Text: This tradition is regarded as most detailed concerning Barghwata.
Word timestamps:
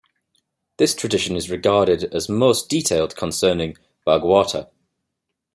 This 0.77 0.95
tradition 0.95 1.35
is 1.35 1.51
regarded 1.51 2.05
as 2.05 2.27
most 2.27 2.69
detailed 2.69 3.15
concerning 3.15 3.77
Barghwata. 4.07 4.71